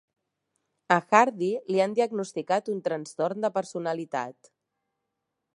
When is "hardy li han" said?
1.17-1.93